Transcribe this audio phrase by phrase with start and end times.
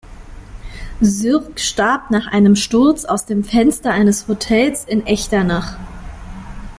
[1.01, 5.77] Sirk starb nach einem Sturz aus dem Fenster eines Hotels in Echternach.